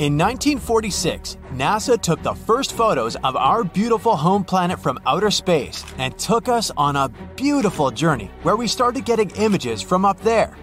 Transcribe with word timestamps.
In 0.00 0.18
1946, 0.18 1.36
NASA 1.52 2.00
took 2.00 2.20
the 2.20 2.34
first 2.34 2.72
photos 2.72 3.14
of 3.14 3.36
our 3.36 3.62
beautiful 3.62 4.16
home 4.16 4.42
planet 4.42 4.80
from 4.80 4.98
outer 5.06 5.30
space 5.30 5.84
and 5.98 6.18
took 6.18 6.48
us 6.48 6.72
on 6.76 6.96
a 6.96 7.08
beautiful 7.36 7.92
journey 7.92 8.28
where 8.42 8.56
we 8.56 8.66
started 8.66 9.04
getting 9.04 9.30
images 9.36 9.80
from 9.80 10.04
up 10.04 10.18
there. 10.22 10.56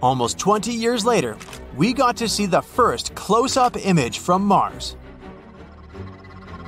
Almost 0.00 0.38
20 0.38 0.72
years 0.72 1.04
later, 1.04 1.36
we 1.76 1.92
got 1.92 2.16
to 2.16 2.28
see 2.30 2.46
the 2.46 2.62
first 2.62 3.14
close 3.14 3.58
up 3.58 3.76
image 3.76 4.20
from 4.20 4.42
Mars. 4.42 4.96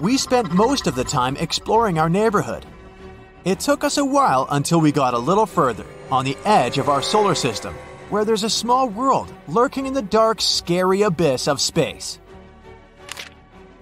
We 0.02 0.18
spent 0.18 0.52
most 0.52 0.86
of 0.86 0.96
the 0.96 1.04
time 1.04 1.38
exploring 1.38 1.98
our 1.98 2.10
neighborhood. 2.10 2.66
It 3.46 3.60
took 3.60 3.82
us 3.82 3.96
a 3.96 4.04
while 4.04 4.46
until 4.50 4.78
we 4.78 4.92
got 4.92 5.14
a 5.14 5.18
little 5.18 5.46
further, 5.46 5.86
on 6.12 6.26
the 6.26 6.36
edge 6.44 6.76
of 6.76 6.90
our 6.90 7.00
solar 7.00 7.34
system, 7.34 7.74
where 8.10 8.24
there's 8.24 8.44
a 8.44 8.50
small 8.50 8.88
world 8.88 9.32
lurking 9.48 9.86
in 9.86 9.94
the 9.94 10.02
dark, 10.02 10.40
scary 10.40 11.02
abyss 11.02 11.48
of 11.48 11.60
space. 11.60 12.18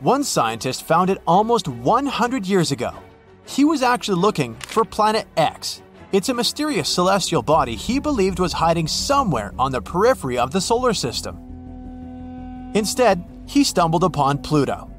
One 0.00 0.24
scientist 0.24 0.84
found 0.84 1.10
it 1.10 1.22
almost 1.26 1.68
100 1.68 2.46
years 2.46 2.72
ago. 2.72 2.92
He 3.46 3.64
was 3.64 3.82
actually 3.82 4.20
looking 4.20 4.54
for 4.56 4.84
Planet 4.84 5.26
X. 5.36 5.82
It's 6.12 6.28
a 6.28 6.34
mysterious 6.34 6.88
celestial 6.88 7.42
body 7.42 7.74
he 7.76 7.98
believed 7.98 8.38
was 8.38 8.52
hiding 8.52 8.88
somewhere 8.88 9.52
on 9.58 9.72
the 9.72 9.80
periphery 9.80 10.38
of 10.38 10.50
the 10.50 10.60
solar 10.60 10.92
system. 10.92 11.38
Instead, 12.74 13.24
he 13.46 13.64
stumbled 13.64 14.04
upon 14.04 14.38
Pluto. 14.38 14.90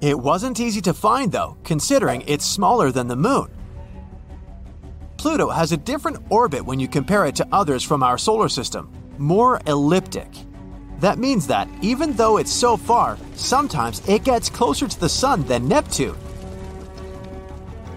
It 0.00 0.18
wasn't 0.18 0.60
easy 0.60 0.80
to 0.82 0.94
find, 0.94 1.30
though, 1.30 1.56
considering 1.64 2.24
it's 2.26 2.44
smaller 2.44 2.90
than 2.90 3.06
the 3.06 3.16
Moon. 3.16 3.48
Pluto 5.22 5.50
has 5.50 5.70
a 5.70 5.76
different 5.76 6.16
orbit 6.30 6.64
when 6.64 6.80
you 6.80 6.88
compare 6.88 7.26
it 7.26 7.36
to 7.36 7.46
others 7.52 7.84
from 7.84 8.02
our 8.02 8.18
solar 8.18 8.48
system, 8.48 8.90
more 9.18 9.60
elliptic. 9.68 10.26
That 10.98 11.16
means 11.16 11.46
that, 11.46 11.68
even 11.80 12.12
though 12.14 12.38
it's 12.38 12.50
so 12.50 12.76
far, 12.76 13.16
sometimes 13.36 14.02
it 14.08 14.24
gets 14.24 14.50
closer 14.50 14.88
to 14.88 14.98
the 14.98 15.08
Sun 15.08 15.44
than 15.44 15.68
Neptune. 15.68 16.16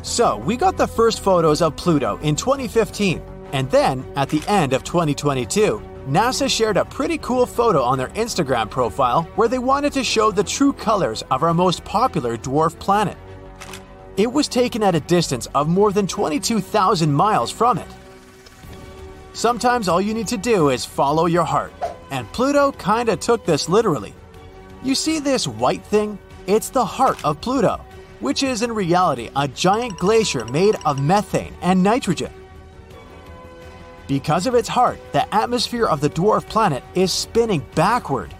So, 0.04 0.38
we 0.38 0.56
got 0.56 0.78
the 0.78 0.86
first 0.86 1.22
photos 1.22 1.64
of 1.64 1.76
Pluto 1.76 2.20
in 2.22 2.36
2015, 2.36 3.20
and 3.54 3.72
then, 3.72 4.06
at 4.16 4.30
the 4.30 4.44
end 4.48 4.74
of 4.74 4.84
2022, 4.84 5.82
NASA 6.08 6.48
shared 6.48 6.78
a 6.78 6.86
pretty 6.86 7.18
cool 7.18 7.48
photo 7.48 7.82
on 7.82 7.98
their 7.98 8.10
Instagram 8.10 8.70
profile 8.70 9.24
where 9.34 9.48
they 9.48 9.58
wanted 9.58 9.94
to 9.94 10.04
show 10.04 10.30
the 10.30 10.44
true 10.44 10.74
colors 10.74 11.24
of 11.32 11.42
our 11.42 11.56
most 11.56 11.84
popular 11.86 12.38
dwarf 12.38 12.78
planet. 12.78 13.18
It 14.18 14.32
was 14.32 14.48
taken 14.48 14.82
at 14.82 14.96
a 14.96 15.02
distance 15.02 15.46
of 15.54 15.68
more 15.68 15.92
than 15.92 16.08
22,000 16.08 17.12
miles 17.12 17.52
from 17.52 17.78
it. 17.78 17.88
Sometimes 19.34 19.90
all 19.90 20.00
you 20.00 20.14
need 20.14 20.30
to 20.30 20.38
do 20.38 20.70
is 20.70 20.86
follow 20.86 21.26
your 21.26 21.44
heart, 21.44 21.74
and 22.12 22.32
Pluto 22.32 22.72
kinda 22.72 23.18
took 23.18 23.46
this 23.46 23.68
literally. 23.68 24.14
You 24.84 24.96
see 24.96 25.20
this 25.20 25.48
white 25.48 25.84
thing? 25.86 26.18
It's 26.48 26.70
the 26.70 26.86
heart 26.86 27.24
of 27.26 27.42
Pluto, 27.42 27.82
which 28.22 28.42
is 28.42 28.62
in 28.62 28.72
reality 28.72 29.30
a 29.36 29.50
giant 29.50 29.98
glacier 29.98 30.46
made 30.46 30.78
of 30.86 31.02
methane 31.02 31.54
and 31.62 31.84
nitrogen. 31.84 32.32
Because 34.08 34.48
of 34.48 34.56
its 34.56 34.70
heart, 34.70 35.00
the 35.12 35.34
atmosphere 35.36 35.88
of 35.88 36.00
the 36.00 36.10
dwarf 36.10 36.48
planet 36.48 36.84
is 36.94 37.12
spinning 37.12 37.66
backward. 37.76 38.32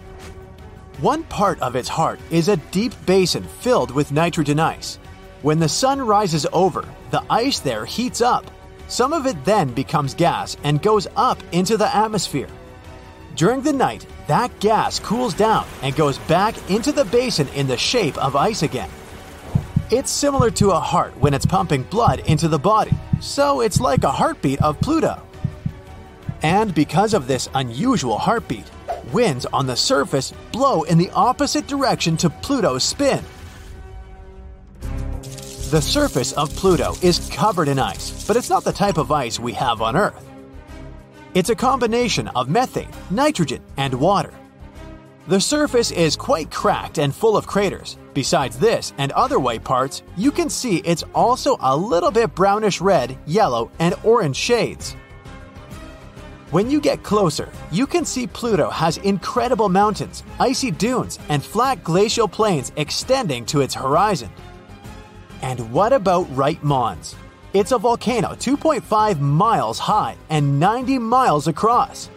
One 1.00 1.24
part 1.24 1.60
of 1.60 1.76
its 1.76 1.90
heart 1.90 2.20
is 2.30 2.48
a 2.48 2.56
deep 2.56 2.94
basin 3.04 3.42
filled 3.60 3.90
with 3.90 4.12
nitrogen 4.12 4.58
ice. 4.58 4.98
When 5.46 5.60
the 5.60 5.68
sun 5.68 6.00
rises 6.00 6.44
over, 6.52 6.84
the 7.12 7.22
ice 7.30 7.60
there 7.60 7.84
heats 7.84 8.20
up. 8.20 8.50
Some 8.88 9.12
of 9.12 9.26
it 9.26 9.44
then 9.44 9.72
becomes 9.72 10.12
gas 10.12 10.56
and 10.64 10.82
goes 10.82 11.06
up 11.14 11.40
into 11.52 11.76
the 11.76 11.94
atmosphere. 11.94 12.48
During 13.36 13.60
the 13.60 13.72
night, 13.72 14.04
that 14.26 14.58
gas 14.58 14.98
cools 14.98 15.34
down 15.34 15.64
and 15.82 15.94
goes 15.94 16.18
back 16.26 16.56
into 16.68 16.90
the 16.90 17.04
basin 17.04 17.46
in 17.54 17.68
the 17.68 17.76
shape 17.76 18.18
of 18.18 18.34
ice 18.34 18.64
again. 18.64 18.90
It's 19.88 20.10
similar 20.10 20.50
to 20.50 20.72
a 20.72 20.80
heart 20.80 21.16
when 21.20 21.32
it's 21.32 21.46
pumping 21.46 21.84
blood 21.84 22.18
into 22.26 22.48
the 22.48 22.58
body, 22.58 22.90
so 23.20 23.60
it's 23.60 23.78
like 23.78 24.02
a 24.02 24.10
heartbeat 24.10 24.60
of 24.62 24.80
Pluto. 24.80 25.22
And 26.42 26.74
because 26.74 27.14
of 27.14 27.28
this 27.28 27.48
unusual 27.54 28.18
heartbeat, 28.18 28.68
winds 29.12 29.46
on 29.46 29.68
the 29.68 29.76
surface 29.76 30.32
blow 30.50 30.82
in 30.82 30.98
the 30.98 31.10
opposite 31.10 31.68
direction 31.68 32.16
to 32.16 32.30
Pluto's 32.30 32.82
spin. 32.82 33.22
The 35.70 35.82
surface 35.82 36.32
of 36.34 36.54
Pluto 36.54 36.94
is 37.02 37.28
covered 37.28 37.66
in 37.66 37.80
ice, 37.80 38.24
but 38.24 38.36
it's 38.36 38.48
not 38.48 38.62
the 38.62 38.70
type 38.70 38.98
of 38.98 39.10
ice 39.10 39.40
we 39.40 39.52
have 39.54 39.82
on 39.82 39.96
Earth. 39.96 40.24
It's 41.34 41.50
a 41.50 41.56
combination 41.56 42.28
of 42.28 42.48
methane, 42.48 42.88
nitrogen, 43.10 43.60
and 43.76 43.92
water. 43.94 44.32
The 45.26 45.40
surface 45.40 45.90
is 45.90 46.14
quite 46.14 46.52
cracked 46.52 46.98
and 46.98 47.12
full 47.12 47.36
of 47.36 47.48
craters. 47.48 47.98
Besides 48.14 48.56
this 48.60 48.92
and 48.98 49.10
other 49.10 49.40
white 49.40 49.64
parts, 49.64 50.04
you 50.16 50.30
can 50.30 50.48
see 50.48 50.76
it's 50.84 51.02
also 51.16 51.56
a 51.58 51.76
little 51.76 52.12
bit 52.12 52.32
brownish 52.36 52.80
red, 52.80 53.18
yellow, 53.26 53.68
and 53.80 53.96
orange 54.04 54.36
shades. 54.36 54.92
When 56.52 56.70
you 56.70 56.80
get 56.80 57.02
closer, 57.02 57.50
you 57.72 57.88
can 57.88 58.04
see 58.04 58.28
Pluto 58.28 58.70
has 58.70 58.98
incredible 58.98 59.68
mountains, 59.68 60.22
icy 60.38 60.70
dunes, 60.70 61.18
and 61.28 61.42
flat 61.42 61.82
glacial 61.82 62.28
plains 62.28 62.70
extending 62.76 63.44
to 63.46 63.62
its 63.62 63.74
horizon. 63.74 64.30
And 65.42 65.72
what 65.72 65.92
about 65.92 66.26
Wright 66.36 66.62
Mons? 66.62 67.14
It's 67.52 67.72
a 67.72 67.78
volcano 67.78 68.34
2.5 68.34 69.20
miles 69.20 69.78
high 69.78 70.16
and 70.28 70.60
90 70.60 70.98
miles 70.98 71.48
across. 71.48 72.10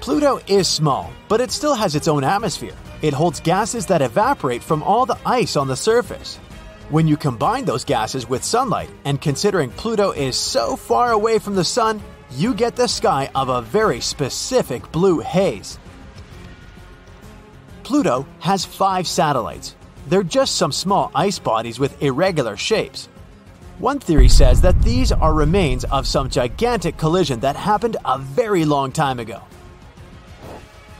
Pluto 0.00 0.40
is 0.46 0.68
small, 0.68 1.12
but 1.28 1.40
it 1.40 1.50
still 1.50 1.74
has 1.74 1.94
its 1.94 2.08
own 2.08 2.24
atmosphere. 2.24 2.74
It 3.02 3.14
holds 3.14 3.40
gases 3.40 3.86
that 3.86 4.02
evaporate 4.02 4.62
from 4.62 4.82
all 4.82 5.06
the 5.06 5.18
ice 5.24 5.56
on 5.56 5.68
the 5.68 5.76
surface. 5.76 6.38
When 6.90 7.06
you 7.06 7.16
combine 7.16 7.64
those 7.64 7.84
gases 7.84 8.28
with 8.28 8.44
sunlight, 8.44 8.90
and 9.04 9.20
considering 9.20 9.70
Pluto 9.70 10.10
is 10.10 10.36
so 10.36 10.76
far 10.76 11.12
away 11.12 11.38
from 11.38 11.54
the 11.54 11.64
sun, 11.64 12.02
you 12.32 12.52
get 12.52 12.76
the 12.76 12.88
sky 12.88 13.30
of 13.34 13.48
a 13.48 13.62
very 13.62 14.00
specific 14.00 14.90
blue 14.92 15.20
haze. 15.20 15.78
Pluto 17.82 18.26
has 18.40 18.64
five 18.64 19.06
satellites. 19.06 19.74
They're 20.08 20.22
just 20.22 20.56
some 20.56 20.72
small 20.72 21.10
ice 21.14 21.38
bodies 21.38 21.78
with 21.78 22.02
irregular 22.02 22.56
shapes. 22.56 23.08
One 23.78 23.98
theory 23.98 24.28
says 24.28 24.60
that 24.60 24.80
these 24.82 25.12
are 25.12 25.32
remains 25.32 25.84
of 25.84 26.06
some 26.06 26.28
gigantic 26.28 26.96
collision 26.96 27.40
that 27.40 27.56
happened 27.56 27.96
a 28.04 28.18
very 28.18 28.64
long 28.64 28.92
time 28.92 29.18
ago. 29.18 29.42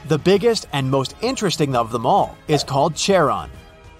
The 0.09 0.19
biggest 0.19 0.67
and 0.73 0.91
most 0.91 1.15
interesting 1.21 1.77
of 1.77 1.93
them 1.93 2.07
all 2.07 2.37
is 2.49 2.65
called 2.65 2.97
Charon, 2.97 3.51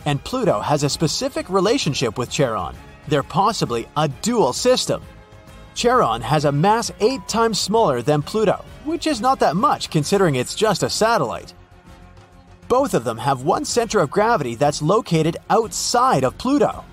and 0.05 0.23
Pluto 0.25 0.61
has 0.61 0.83
a 0.83 0.89
specific 0.89 1.49
relationship 1.49 2.19
with 2.19 2.31
Charon. 2.31 2.75
They're 3.09 3.23
possibly 3.23 3.87
a 3.97 4.09
dual 4.09 4.53
system. 4.53 5.03
Charon 5.75 6.21
has 6.23 6.45
a 6.45 6.53
mass 6.53 6.91
8 7.01 7.27
times 7.29 7.61
smaller 7.61 8.03
than 8.03 8.23
Pluto, 8.23 8.65
which 8.85 9.07
is 9.07 9.21
not 9.21 9.41
that 9.41 9.57
much 9.57 9.91
considering 9.91 10.35
it's 10.35 10.55
just 10.55 10.83
a 10.83 10.91
satellite. 10.91 11.55
Both 12.73 12.95
of 12.95 13.05
them 13.05 13.19
have 13.19 13.43
one 13.43 13.67
center 13.67 14.01
of 14.01 14.11
gravity 14.11 14.55
that's 14.55 14.81
located 14.81 15.37
outside 15.51 16.25
of 16.25 16.39
Pluto. 16.39 16.87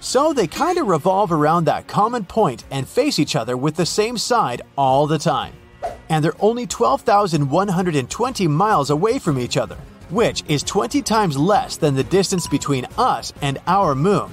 So 0.00 0.32
they 0.32 0.48
kind 0.48 0.78
of 0.78 0.88
revolve 0.88 1.30
around 1.30 1.66
that 1.66 1.86
common 1.86 2.24
point 2.24 2.64
and 2.72 2.88
face 2.88 3.20
each 3.20 3.36
other 3.36 3.56
with 3.56 3.76
the 3.76 3.86
same 3.86 4.18
side 4.18 4.62
all 4.76 5.06
the 5.06 5.16
time. 5.16 5.52
And 6.08 6.24
they're 6.24 6.34
only 6.40 6.66
12,120 6.66 8.48
miles 8.48 8.90
away 8.90 9.20
from 9.20 9.38
each 9.38 9.56
other, 9.56 9.76
which 10.10 10.42
is 10.48 10.64
20 10.64 11.02
times 11.02 11.38
less 11.38 11.76
than 11.76 11.94
the 11.94 12.02
distance 12.02 12.48
between 12.48 12.88
us 12.98 13.32
and 13.42 13.60
our 13.68 13.94
moon. 13.94 14.28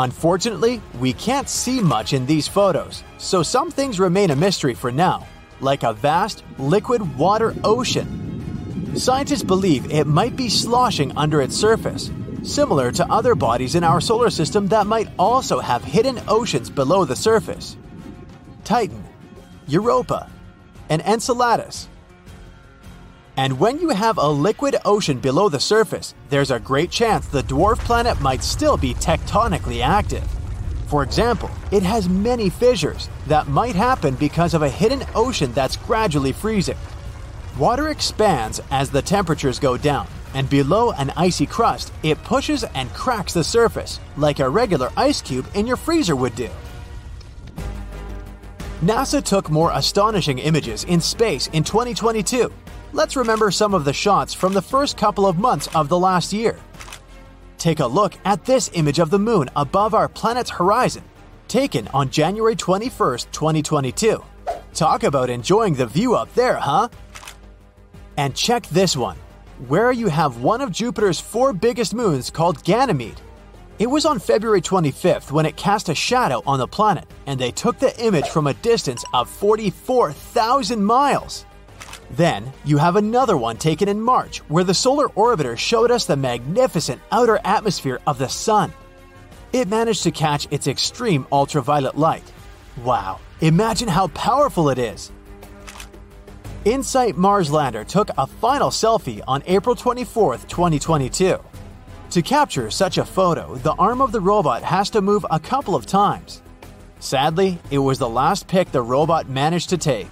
Unfortunately, 0.00 0.82
we 0.98 1.12
can't 1.12 1.48
see 1.48 1.80
much 1.80 2.14
in 2.14 2.26
these 2.26 2.48
photos, 2.48 3.04
so 3.18 3.44
some 3.44 3.70
things 3.70 4.00
remain 4.00 4.32
a 4.32 4.36
mystery 4.36 4.74
for 4.74 4.90
now, 4.90 5.24
like 5.60 5.84
a 5.84 5.92
vast, 5.92 6.42
liquid 6.58 7.16
water 7.16 7.54
ocean. 7.62 8.23
Scientists 8.96 9.42
believe 9.42 9.90
it 9.90 10.06
might 10.06 10.36
be 10.36 10.48
sloshing 10.48 11.16
under 11.16 11.42
its 11.42 11.56
surface, 11.56 12.12
similar 12.44 12.92
to 12.92 13.04
other 13.10 13.34
bodies 13.34 13.74
in 13.74 13.82
our 13.82 14.00
solar 14.00 14.30
system 14.30 14.68
that 14.68 14.86
might 14.86 15.08
also 15.18 15.58
have 15.58 15.82
hidden 15.82 16.20
oceans 16.28 16.70
below 16.70 17.04
the 17.04 17.16
surface. 17.16 17.76
Titan, 18.62 19.02
Europa, 19.66 20.30
and 20.88 21.02
Enceladus. 21.02 21.88
And 23.36 23.58
when 23.58 23.80
you 23.80 23.88
have 23.88 24.16
a 24.16 24.28
liquid 24.28 24.76
ocean 24.84 25.18
below 25.18 25.48
the 25.48 25.58
surface, 25.58 26.14
there's 26.28 26.52
a 26.52 26.60
great 26.60 26.92
chance 26.92 27.26
the 27.26 27.42
dwarf 27.42 27.78
planet 27.80 28.20
might 28.20 28.44
still 28.44 28.76
be 28.76 28.94
tectonically 28.94 29.82
active. 29.82 30.24
For 30.86 31.02
example, 31.02 31.50
it 31.72 31.82
has 31.82 32.08
many 32.08 32.48
fissures 32.48 33.08
that 33.26 33.48
might 33.48 33.74
happen 33.74 34.14
because 34.14 34.54
of 34.54 34.62
a 34.62 34.68
hidden 34.68 35.02
ocean 35.16 35.52
that's 35.52 35.76
gradually 35.76 36.30
freezing. 36.30 36.76
Water 37.58 37.90
expands 37.90 38.60
as 38.72 38.90
the 38.90 39.00
temperatures 39.00 39.60
go 39.60 39.76
down, 39.76 40.08
and 40.34 40.50
below 40.50 40.90
an 40.90 41.12
icy 41.16 41.46
crust, 41.46 41.92
it 42.02 42.22
pushes 42.24 42.64
and 42.74 42.92
cracks 42.92 43.32
the 43.32 43.44
surface, 43.44 44.00
like 44.16 44.40
a 44.40 44.48
regular 44.48 44.90
ice 44.96 45.22
cube 45.22 45.46
in 45.54 45.64
your 45.64 45.76
freezer 45.76 46.16
would 46.16 46.34
do. 46.34 46.50
NASA 48.82 49.22
took 49.22 49.50
more 49.50 49.70
astonishing 49.72 50.40
images 50.40 50.82
in 50.84 51.00
space 51.00 51.46
in 51.48 51.62
2022. 51.62 52.52
let's 52.92 53.16
remember 53.16 53.50
some 53.50 53.72
of 53.72 53.84
the 53.84 53.92
shots 53.92 54.34
from 54.34 54.52
the 54.52 54.62
first 54.62 54.96
couple 54.96 55.26
of 55.26 55.38
months 55.38 55.68
of 55.74 55.88
the 55.88 55.98
last 55.98 56.32
year. 56.32 56.58
Take 57.56 57.80
a 57.80 57.86
look 57.86 58.14
at 58.24 58.44
this 58.44 58.68
image 58.74 58.98
of 58.98 59.10
the 59.10 59.18
moon 59.18 59.48
above 59.54 59.94
our 59.94 60.08
planet's 60.08 60.50
horizon, 60.50 61.04
taken 61.46 61.86
on 61.94 62.10
January 62.10 62.56
21, 62.56 63.18
2022. 63.30 64.22
Talk 64.74 65.04
about 65.04 65.30
enjoying 65.30 65.74
the 65.74 65.86
view 65.86 66.14
up 66.14 66.34
there, 66.34 66.56
huh? 66.56 66.88
And 68.16 68.34
check 68.34 68.66
this 68.68 68.96
one, 68.96 69.16
where 69.66 69.92
you 69.92 70.08
have 70.08 70.42
one 70.42 70.60
of 70.60 70.70
Jupiter's 70.70 71.20
four 71.20 71.52
biggest 71.52 71.94
moons 71.94 72.30
called 72.30 72.62
Ganymede. 72.64 73.20
It 73.78 73.90
was 73.90 74.06
on 74.06 74.20
February 74.20 74.60
25th 74.60 75.32
when 75.32 75.46
it 75.46 75.56
cast 75.56 75.88
a 75.88 75.94
shadow 75.96 76.42
on 76.46 76.60
the 76.60 76.68
planet, 76.68 77.06
and 77.26 77.40
they 77.40 77.50
took 77.50 77.78
the 77.80 77.98
image 78.00 78.28
from 78.28 78.46
a 78.46 78.54
distance 78.54 79.04
of 79.12 79.28
44,000 79.28 80.84
miles. 80.84 81.44
Then, 82.12 82.52
you 82.64 82.76
have 82.78 82.94
another 82.94 83.36
one 83.36 83.56
taken 83.56 83.88
in 83.88 84.00
March 84.00 84.38
where 84.48 84.62
the 84.62 84.74
solar 84.74 85.08
orbiter 85.08 85.58
showed 85.58 85.90
us 85.90 86.04
the 86.04 86.16
magnificent 86.16 87.00
outer 87.10 87.40
atmosphere 87.44 88.00
of 88.06 88.18
the 88.18 88.28
Sun. 88.28 88.72
It 89.52 89.68
managed 89.68 90.04
to 90.04 90.12
catch 90.12 90.46
its 90.52 90.68
extreme 90.68 91.26
ultraviolet 91.32 91.96
light. 91.98 92.30
Wow, 92.84 93.18
imagine 93.40 93.88
how 93.88 94.08
powerful 94.08 94.68
it 94.68 94.78
is! 94.78 95.10
InSight 96.64 97.18
Mars 97.18 97.50
Lander 97.50 97.84
took 97.84 98.08
a 98.16 98.26
final 98.26 98.70
selfie 98.70 99.20
on 99.28 99.42
April 99.44 99.76
24, 99.76 100.38
2022. 100.38 101.38
To 102.08 102.22
capture 102.22 102.70
such 102.70 102.96
a 102.96 103.04
photo, 103.04 103.56
the 103.56 103.74
arm 103.74 104.00
of 104.00 104.12
the 104.12 104.20
robot 104.20 104.62
has 104.62 104.88
to 104.90 105.02
move 105.02 105.26
a 105.30 105.38
couple 105.38 105.74
of 105.74 105.84
times. 105.84 106.40
Sadly, 107.00 107.58
it 107.70 107.76
was 107.76 107.98
the 107.98 108.08
last 108.08 108.48
pic 108.48 108.72
the 108.72 108.80
robot 108.80 109.28
managed 109.28 109.68
to 109.70 109.76
take. 109.76 110.08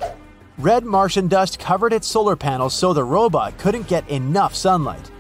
Red 0.59 0.85
Martian 0.85 1.27
dust 1.27 1.59
covered 1.59 1.95
its 1.95 2.07
solar 2.07 2.37
panels 2.37 2.75
so 2.75 2.93
the 2.93 3.03
robot 3.03 3.57
couldn't 3.57 3.89
get 3.89 4.07
enough 4.11 4.55
sunlight. 4.55 5.11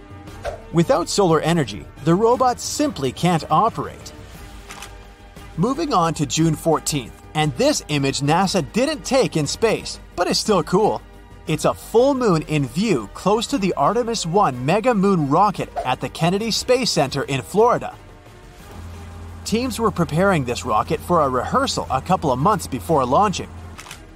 Without 0.75 1.08
solar 1.08 1.40
energy, 1.40 1.87
the 2.05 2.14
robot 2.14 2.61
simply 2.61 3.11
can't 3.11 3.50
operate. 3.50 4.12
Moving 5.56 5.94
on 5.94 6.12
to 6.14 6.26
June 6.26 6.55
14th, 6.55 7.23
and 7.32 7.56
this 7.56 7.82
image 7.88 8.20
NASA 8.20 8.70
didn't 8.75 9.02
take 9.02 9.38
in 9.38 9.46
space, 9.46 9.99
but 10.14 10.26
it's 10.26 10.38
still 10.38 10.62
cool. 10.62 11.00
It's 11.49 11.65
a 11.65 11.75
full 11.75 12.15
moon 12.15 12.43
in 12.43 12.67
view 12.67 13.11
close 13.15 13.49
to 13.49 13.59
the 13.59 13.75
Artemis 13.75 14.25
1 14.25 14.65
mega 14.65 14.94
moon 14.94 15.29
rocket 15.29 15.77
at 15.79 16.00
the 16.00 16.09
Kennedy 16.09 16.53
Space 16.53 16.89
Center 16.89 17.25
in 17.25 17.43
Florida. 17.43 17.97
Teams 19.44 19.81
were 19.81 19.91
preparing 19.91 20.44
this 20.44 20.65
rocket 20.65 21.00
for 21.00 21.23
a 21.23 21.29
rehearsal 21.29 21.89
a 21.91 22.00
couple 22.00 22.31
of 22.31 22.39
months 22.39 22.69
before 22.69 23.05
launching. 23.05 23.50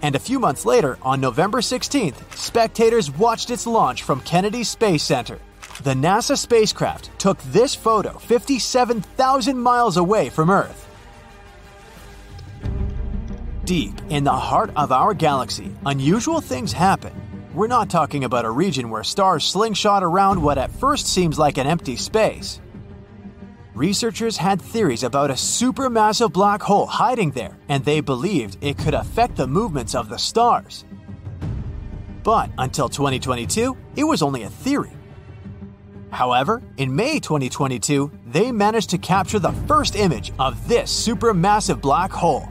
And 0.02 0.14
a 0.14 0.20
few 0.20 0.38
months 0.38 0.64
later, 0.64 0.98
on 1.02 1.20
November 1.20 1.58
16th, 1.58 2.36
spectators 2.36 3.10
watched 3.10 3.50
its 3.50 3.66
launch 3.66 4.04
from 4.04 4.20
Kennedy 4.20 4.62
Space 4.62 5.02
Center. 5.02 5.40
The 5.82 5.94
NASA 5.94 6.38
spacecraft 6.38 7.10
took 7.18 7.42
this 7.50 7.74
photo 7.74 8.12
57,000 8.18 9.58
miles 9.58 9.96
away 9.96 10.28
from 10.28 10.48
Earth. 10.48 10.85
Deep 13.66 14.00
in 14.10 14.22
the 14.22 14.32
heart 14.32 14.70
of 14.76 14.92
our 14.92 15.12
galaxy, 15.12 15.74
unusual 15.86 16.40
things 16.40 16.72
happen. 16.72 17.12
We're 17.52 17.66
not 17.66 17.90
talking 17.90 18.22
about 18.22 18.44
a 18.44 18.50
region 18.50 18.90
where 18.90 19.02
stars 19.02 19.44
slingshot 19.44 20.04
around 20.04 20.40
what 20.40 20.56
at 20.56 20.70
first 20.70 21.08
seems 21.08 21.36
like 21.36 21.58
an 21.58 21.66
empty 21.66 21.96
space. 21.96 22.60
Researchers 23.74 24.36
had 24.36 24.62
theories 24.62 25.02
about 25.02 25.32
a 25.32 25.34
supermassive 25.34 26.32
black 26.32 26.62
hole 26.62 26.86
hiding 26.86 27.32
there, 27.32 27.58
and 27.68 27.84
they 27.84 27.98
believed 28.00 28.56
it 28.60 28.78
could 28.78 28.94
affect 28.94 29.34
the 29.34 29.48
movements 29.48 29.96
of 29.96 30.08
the 30.08 30.16
stars. 30.16 30.84
But 32.22 32.50
until 32.58 32.88
2022, 32.88 33.76
it 33.96 34.04
was 34.04 34.22
only 34.22 34.44
a 34.44 34.48
theory. 34.48 34.92
However, 36.12 36.62
in 36.76 36.94
May 36.94 37.18
2022, 37.18 38.12
they 38.26 38.52
managed 38.52 38.90
to 38.90 38.98
capture 38.98 39.40
the 39.40 39.58
first 39.66 39.96
image 39.96 40.32
of 40.38 40.68
this 40.68 41.08
supermassive 41.08 41.80
black 41.80 42.12
hole. 42.12 42.48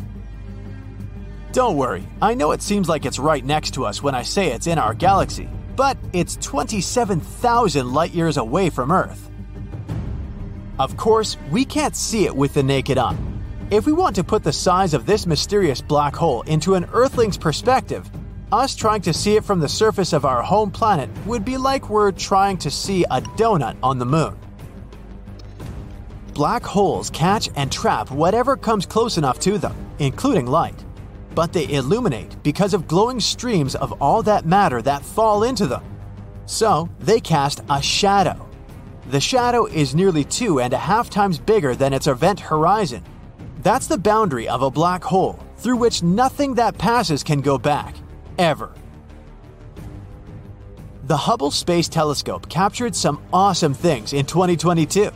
Don't 1.56 1.78
worry, 1.78 2.06
I 2.22 2.34
know 2.34 2.52
it 2.52 2.62
seems 2.62 2.90
like 2.90 3.06
it's 3.06 3.18
right 3.18 3.44
next 3.46 3.76
to 3.76 3.86
us 3.86 4.04
when 4.04 4.14
I 4.14 4.24
say 4.24 4.52
it's 4.52 4.68
in 4.68 4.78
our 4.78 4.94
galaxy, 4.94 5.48
but 5.78 5.98
it's 6.12 6.36
27,000 6.42 7.94
light 7.94 8.12
years 8.12 8.36
away 8.36 8.70
from 8.70 8.92
Earth. 8.92 9.32
Of 10.78 10.98
course, 10.98 11.38
we 11.52 11.64
can't 11.64 11.96
see 11.96 12.26
it 12.26 12.36
with 12.36 12.56
the 12.56 12.62
naked 12.62 12.98
eye. 12.98 13.16
If 13.72 13.86
we 13.86 13.94
want 13.94 14.18
to 14.18 14.24
put 14.26 14.44
the 14.44 14.52
size 14.52 14.94
of 14.94 15.06
this 15.06 15.26
mysterious 15.26 15.80
black 15.80 16.14
hole 16.14 16.42
into 16.42 16.74
an 16.74 16.90
Earthling's 16.92 17.38
perspective, 17.38 18.12
us 18.52 18.76
trying 18.76 19.04
to 19.04 19.14
see 19.14 19.38
it 19.38 19.46
from 19.46 19.62
the 19.62 19.70
surface 19.70 20.12
of 20.12 20.26
our 20.26 20.42
home 20.42 20.72
planet 20.72 21.10
would 21.26 21.46
be 21.46 21.56
like 21.56 21.90
we're 21.90 22.12
trying 22.12 22.58
to 22.58 22.70
see 22.70 23.06
a 23.06 23.22
donut 23.22 23.78
on 23.82 23.98
the 23.98 24.06
moon. 24.06 24.38
Black 26.34 26.66
holes 26.66 27.10
catch 27.12 27.50
and 27.56 27.72
trap 27.72 28.12
whatever 28.12 28.58
comes 28.58 28.86
close 28.86 29.18
enough 29.18 29.40
to 29.40 29.58
them, 29.58 29.74
including 30.00 30.48
light 30.48 30.85
but 31.36 31.54
they 31.54 31.70
illuminate 31.70 32.42
because 32.42 32.74
of 32.74 32.88
glowing 32.88 33.20
streams 33.20 33.76
of 33.76 33.92
all 34.02 34.24
that 34.24 34.46
matter 34.46 34.82
that 34.82 35.06
fall 35.06 35.44
into 35.44 35.68
them. 35.68 35.84
So, 36.46 36.90
they 37.00 37.20
cast 37.20 37.62
a 37.70 37.82
shadow. 37.82 38.50
The 39.10 39.20
shadow 39.20 39.66
is 39.66 39.94
nearly 39.94 40.24
two 40.24 40.60
and 40.60 40.74
a 40.74 40.78
half 40.78 41.10
times 41.10 41.38
bigger 41.38 41.76
than 41.76 41.94
its 41.94 42.08
event 42.08 42.40
horizon. 42.40 43.04
That's 43.62 43.88
the 43.88 43.98
boundary 43.98 44.48
of 44.48 44.62
a 44.62 44.72
black 44.72 45.04
hole, 45.04 45.40
through 45.58 45.78
which 45.78 46.02
nothing 46.02 46.56
that 46.56 46.78
passes 46.78 47.24
can 47.24 47.42
go 47.42 47.58
back, 47.58 47.96
ever. 48.38 48.74
The 51.06 51.18
Hubble 51.18 51.52
Space 51.52 51.88
Telescope 51.88 52.50
captured 52.50 52.96
some 52.96 53.22
awesome 53.32 53.76
things 53.76 54.14
in 54.14 54.26
2022. 54.26 55.12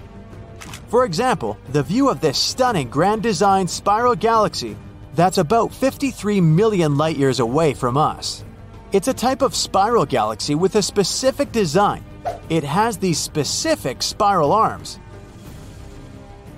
For 0.88 1.06
example, 1.06 1.58
the 1.70 1.84
view 1.84 2.10
of 2.10 2.22
this 2.22 2.38
stunning 2.38 2.90
grand 2.90 3.24
design 3.24 3.68
spiral 3.68 4.16
galaxy 4.16 4.76
that's 5.20 5.38
about 5.38 5.74
53 5.74 6.40
million 6.40 6.98
light 6.98 7.18
years 7.18 7.40
away 7.40 7.74
from 7.74 7.98
us. 7.98 8.46
It's 8.92 9.08
a 9.08 9.14
type 9.14 9.42
of 9.42 9.54
spiral 9.54 10.06
galaxy 10.06 10.56
with 10.56 10.76
a 10.76 10.82
specific 10.82 11.52
design. 11.52 12.04
It 12.50 12.64
has 12.64 12.98
these 12.98 13.20
specific 13.20 14.02
spiral 14.02 14.52
arms. 14.52 15.00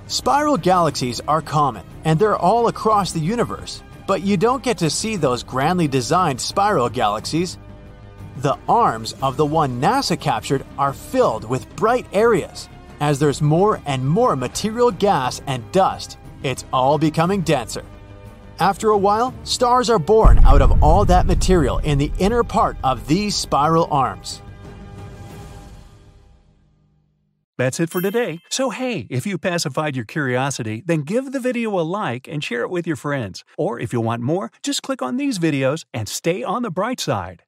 Spiral 0.06 0.56
galaxies 0.56 1.20
are 1.26 1.42
common, 1.42 1.84
and 2.04 2.18
they're 2.18 2.36
all 2.36 2.68
across 2.68 3.12
the 3.12 3.20
universe, 3.20 3.82
but 4.06 4.22
you 4.22 4.36
don't 4.36 4.62
get 4.62 4.78
to 4.78 4.90
see 4.90 5.16
those 5.16 5.42
grandly 5.42 5.88
designed 5.88 6.40
spiral 6.40 6.88
galaxies. 6.88 7.58
The 8.38 8.58
arms 8.68 9.14
of 9.22 9.36
the 9.36 9.46
one 9.46 9.80
NASA 9.80 10.18
captured 10.18 10.64
are 10.78 10.92
filled 10.92 11.44
with 11.48 11.74
bright 11.76 12.06
areas. 12.12 12.68
As 13.00 13.18
there's 13.18 13.42
more 13.42 13.80
and 13.86 14.06
more 14.06 14.36
material 14.36 14.90
gas 14.90 15.40
and 15.46 15.70
dust, 15.72 16.16
it's 16.42 16.64
all 16.72 16.98
becoming 16.98 17.42
denser. 17.42 17.84
After 18.62 18.90
a 18.90 18.96
while, 18.96 19.34
stars 19.42 19.90
are 19.90 19.98
born 19.98 20.38
out 20.44 20.62
of 20.62 20.84
all 20.84 21.04
that 21.06 21.26
material 21.26 21.78
in 21.78 21.98
the 21.98 22.12
inner 22.20 22.44
part 22.44 22.76
of 22.84 23.08
these 23.08 23.34
spiral 23.34 23.88
arms. 23.90 24.40
That's 27.58 27.80
it 27.80 27.90
for 27.90 28.00
today. 28.00 28.38
So, 28.50 28.70
hey, 28.70 29.08
if 29.10 29.26
you 29.26 29.36
pacified 29.36 29.96
your 29.96 30.04
curiosity, 30.04 30.80
then 30.86 31.00
give 31.02 31.32
the 31.32 31.40
video 31.40 31.76
a 31.76 31.82
like 31.82 32.28
and 32.28 32.42
share 32.42 32.62
it 32.62 32.70
with 32.70 32.86
your 32.86 32.94
friends. 32.94 33.42
Or 33.58 33.80
if 33.80 33.92
you 33.92 34.00
want 34.00 34.22
more, 34.22 34.52
just 34.62 34.82
click 34.82 35.02
on 35.02 35.16
these 35.16 35.40
videos 35.40 35.84
and 35.92 36.08
stay 36.08 36.44
on 36.44 36.62
the 36.62 36.70
bright 36.70 37.00
side. 37.00 37.42